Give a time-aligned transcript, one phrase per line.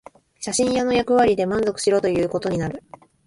[0.39, 2.81] 写真屋の役割で満足しろということになる